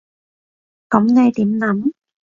[0.89, 1.91] 噉你點諗？